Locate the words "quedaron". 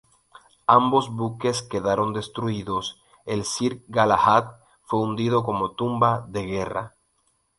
1.61-2.11